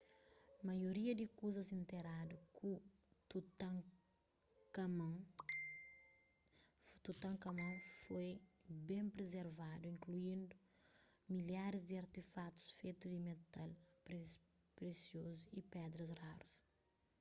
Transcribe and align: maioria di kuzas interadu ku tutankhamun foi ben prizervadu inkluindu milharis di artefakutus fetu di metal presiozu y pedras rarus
maioria 0.67 1.13
di 1.19 1.25
kuzas 1.37 1.69
interadu 1.79 2.37
ku 2.57 2.69
tutankhamun 7.05 7.65
foi 8.01 8.29
ben 8.87 9.05
prizervadu 9.15 9.85
inkluindu 9.93 10.55
milharis 11.33 11.83
di 11.87 11.93
artefakutus 12.03 12.67
fetu 12.77 13.05
di 13.13 13.19
metal 13.29 13.69
presiozu 14.77 15.47
y 15.59 15.61
pedras 15.73 16.11
rarus 16.21 16.55